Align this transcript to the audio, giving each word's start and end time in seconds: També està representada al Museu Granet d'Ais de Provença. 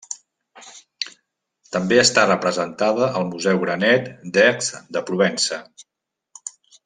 També 1.75 1.99
està 2.03 2.23
representada 2.29 3.11
al 3.19 3.29
Museu 3.35 3.61
Granet 3.65 4.09
d'Ais 4.37 4.71
de 4.97 5.05
Provença. 5.11 5.63